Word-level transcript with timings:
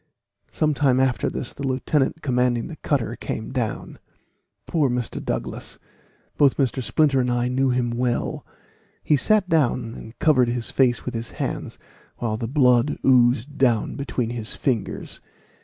Some 0.49 0.73
time 0.73 0.99
after 0.99 1.29
this 1.29 1.53
the 1.53 1.61
lieutenant 1.61 2.23
commanding 2.23 2.65
the 2.65 2.75
cutter 2.77 3.15
came 3.15 3.51
down. 3.51 3.99
Poor 4.65 4.89
Mr. 4.89 5.23
Douglas! 5.23 5.77
both 6.37 6.57
Mr. 6.57 6.81
Splinter 6.81 7.19
and 7.19 7.29
I 7.29 7.49
knew 7.49 7.69
him 7.69 7.91
well. 7.91 8.43
He 9.03 9.15
sat 9.15 9.47
down 9.47 9.93
and 9.93 10.17
covered 10.17 10.47
his 10.47 10.71
face 10.71 11.05
with 11.05 11.13
his 11.13 11.29
hands, 11.37 11.77
while 12.17 12.35
the 12.35 12.47
blood 12.47 12.97
oozed 13.05 13.59
down 13.59 13.93
between 13.95 14.31
his 14.31 14.55
fingers. 14.55 15.21